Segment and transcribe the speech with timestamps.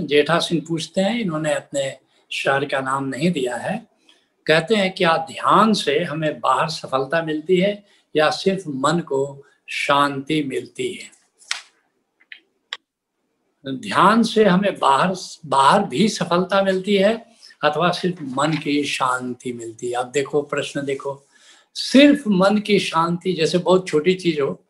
[0.00, 1.96] जेठा सिंह पूछते हैं, इन्होंने अपने
[2.32, 3.86] शहर का नाम नहीं दिया है।
[4.46, 7.84] कहते हैं क्या ध्यान से हमें बाहर सफलता मिलती है
[8.16, 11.16] या सिर्फ़ मन को शांति मिलती है?
[13.68, 15.14] ध्यान से हमें बाहर
[15.46, 17.26] बाहर भी सफलता मिलती है
[17.64, 19.92] अथवा सिर्फ़ मन की शांति मिलती है?
[19.92, 21.26] अब देखो, प्रश्न देखो।
[21.74, 24.64] सिर्फ़ मन की शांति, जैसे बहुत छोटी चीज़ हो,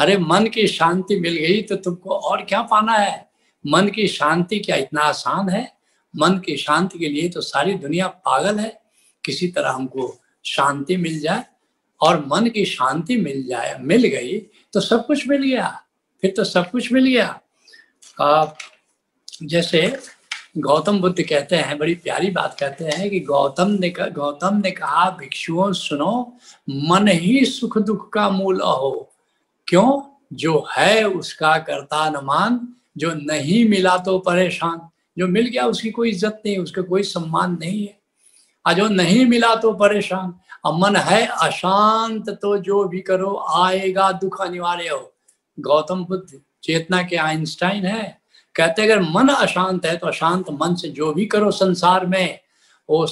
[0.00, 3.31] अरे, मन की शांति मिल गई तो तुमको और क्या पाना है?
[3.66, 5.72] मन की शांति क्या इतना आसान है?
[6.16, 8.80] मन की शांति के लिए तो सारी दुनिया पागल है।
[9.24, 11.44] किसी तरह हमको शांति मिल जाए
[12.00, 14.38] और मन की शांति मिल जाए मिल गई
[14.72, 15.68] तो सब कुछ मिल गया।
[16.22, 17.40] फिर तो सब कुछ मिल गया।
[18.20, 18.46] आ,
[19.42, 20.00] जैसे
[20.58, 25.10] गौतम बुद्ध कहते हैं बड़ी प्यारी बात कहते हैं कि गौतम ने गौतम ने कहा
[25.10, 26.38] भिक्षुओं सुनो
[26.70, 29.12] मन ही सुख दुख का मूल अहो।
[29.68, 30.02] क्यों?
[30.32, 34.80] जो है उसका करता न मान जो नहीं मिला तो परेशान।
[35.18, 37.98] जो मिल गया उसकी कोई इज़्ज़त नहीं, उसका कोई सम्मान नहीं है।
[38.64, 40.34] और जो नहीं मिला तो परेशान।
[40.66, 45.12] अब मन है अशांत तो जो भी करो, आएगा दुख अनिवार्य हो।
[45.58, 48.20] गौतम बुद्ध, चेतना के आइंस्टाइन है।
[48.54, 52.38] कहते अगर मन अशांत है तो अशांत मन से जो भी करो संसार में,
[52.88, 53.06] वो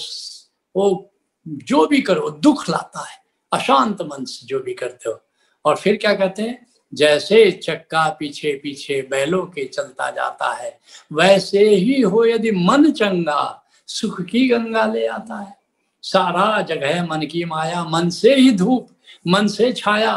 [0.75, 1.13] वो
[1.47, 3.19] जो भी करो, दुख लाता है।
[3.53, 5.21] अशांत मन से जो भी करते हो।
[5.65, 6.67] और फिर क्या कहते हैं?
[6.95, 10.79] जैसे चक्का पीछे पीछे बैलों के चलता जाता है,
[11.13, 15.57] वैसे ही हो यदि मन चंगा, सुख की गंगा ले आता है।
[16.03, 18.89] सारा जगह मन की माया, मन से ही धूप,
[19.27, 20.17] मन से छाया।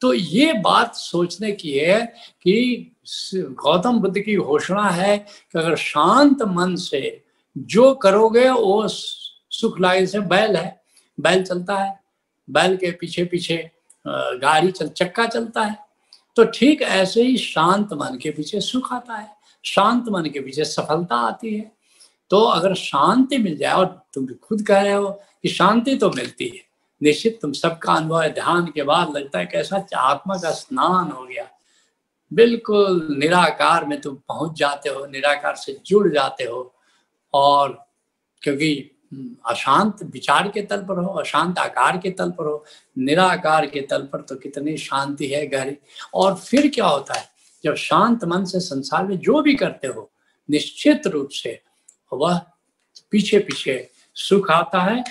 [0.00, 2.00] तो ये बात सोचने की है
[2.42, 2.88] कि
[3.34, 7.22] गौतम बुद्ध की घोषणा है कि अगर शांत मन से
[7.58, 10.80] जो करोगे, वो सुख लागे से बैल है।
[11.20, 12.00] बैल चलता है,
[12.50, 13.70] बैल के पीछे पीछे
[14.04, 15.76] गाड़ी चल, चक्का चलता है।
[16.36, 19.30] तो ठीक ऐसे ही शांत मन के पीछे सुख आता है,
[19.64, 21.70] शांत मन के पीछे सफलता आती है।
[22.30, 25.10] तो अगर शांति मिल जाए और तुम खुद कह रहे हो
[25.42, 26.60] कि शांति तो मिलती है,
[27.00, 31.24] निश्चित तुम सबका अनुभव है, ध्यान के बाद लगता है कैसा आत्मा का स्नान हो
[31.24, 31.48] गया।
[32.32, 36.74] बिल्कुल निराकार में तुम पहुँच जाते हो, निराकार से जुड़ जाते हो
[37.34, 37.72] और
[38.42, 38.90] क्योंकि
[39.46, 42.64] अशांत विचार के तल पर हो, अशांत आकार के तल पर हो,
[42.98, 45.78] निराकार के तल पर तो कितनी शांति है गहरी।
[46.14, 47.28] और फिर क्या होता है?
[47.64, 50.10] जब शांत मन से संसार में जो भी करते हो,
[50.50, 51.62] निश्चित रूप से
[52.12, 52.40] वह
[53.10, 55.04] पीछे पीछे सुख आता है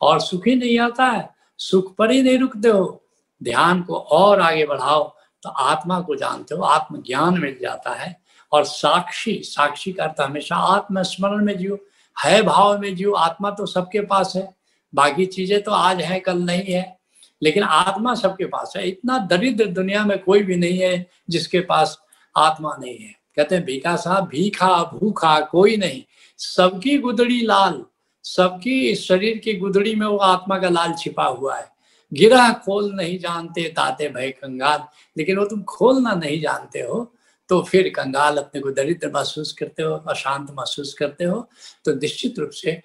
[0.00, 3.04] और सुख ही नहीं आता है। सुख पर ही नहीं रुकते हो।
[3.42, 8.20] ध्यान को और आगे बढ़ाओ तो आत्मा को जानते हो, आत्मज्ञान मिल जाता है।
[8.52, 11.78] और साक्षी साक्षी का अर्थ हमेशा आत्मस्मरण में जियो।
[12.20, 14.54] है भाव में जीव, आत्मा तो सबके पास है।
[14.94, 16.98] बाकी चीज़ें तो आज है, कल नहीं है।
[17.42, 21.98] लेकिन आत्मा सबके पास है। इतना दरिद्र दुनिया में कोई भी नहीं है जिसके पास
[22.36, 26.02] आत्मा नहीं है। कहते हैं, भीखा साहब भीखा, भूखा कोई नहीं।
[26.38, 27.84] सबकी गुदड़ी लाल,
[28.22, 31.68] सबकी शरीर की गुदड़ी में वो आत्मा का लाल छिपा हुआ है।
[32.14, 34.84] गिरा खोल नहीं जानते ताते भय, कंगाल।
[35.18, 37.13] लेकिन वो तुम खोलना नहीं जानते हो।
[37.48, 41.48] तो फिर कंगाल अपने को दरिद्र महसूस करते हो, अशांत महसूस करते हो
[41.84, 42.80] तो निश्चित रूप से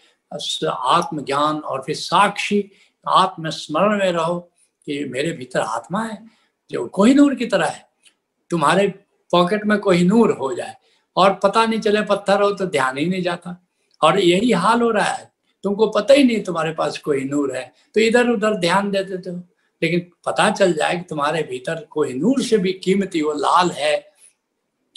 [0.67, 2.63] आत्मज्ञान और फिर साक्षी
[3.07, 4.39] आत्मस्मरण में रहो
[4.87, 6.17] कि मेरे भीतर आत्मा है,
[6.71, 7.87] जो कोहिनूर की तरह है।
[8.51, 8.87] तुम्हारे
[9.31, 10.75] पॉकेट में कोहिनूर हो जाए
[11.15, 13.55] और पता नहीं चले पत्थर हो तो ध्यान ही नहीं जाता।
[14.01, 15.31] और यही हाल हो रहा है।
[15.63, 19.29] तुमको पता ही नहीं तुम्हारे पास कोई नूर है तो इधर उधर ध्यान दे देते
[19.29, 19.37] हो।
[19.81, 24.08] लेकिन पता चल जाए कि तुम्हारे भीतर कोई नूर से भी कीमती वो लाल है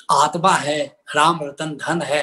[0.09, 0.85] आत्मा है,
[1.17, 2.23] राम रतन धन है।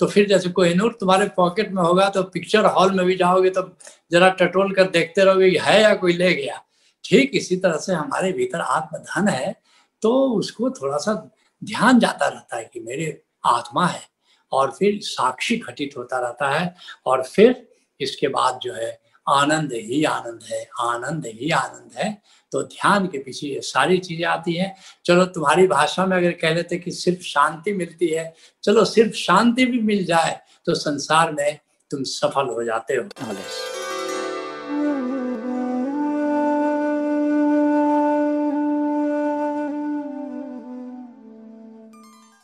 [0.00, 3.50] तो फिर जैसे कोई नूर तुम्हारे पॉकेट में होगा तो पिक्चर हॉल में भी जाओगे
[3.50, 3.62] तो
[4.12, 6.60] जरा टटोल कर देखते रहोगे है या कोई ले गया।
[7.04, 9.54] ठीक इसी तरह से हमारे भीतर आत्मधन है
[10.02, 11.12] तो उसको थोड़ा सा
[11.62, 13.06] ध्यान जाता रहता है कि मेरे
[13.46, 14.02] आत्मा है।
[14.52, 16.74] और फिर साक्षी घटित होता रहता है,
[17.06, 17.66] और फिर
[18.00, 23.18] इसके बाद जो है आनंद ही आनंद है, आनंद ही आनंद है। तो ध्यान के
[23.18, 24.74] पीछे ये सारी चीज़ें आती हैं।
[25.04, 28.32] चलो तुम्हारी भाषा में अगर कह लेते कि सिर्फ़ शांति मिलती है,
[28.64, 31.58] चलो सिर्फ़ शांति भी मिल जाए तो संसार में
[31.90, 33.08] तुम सफल हो जाते हो।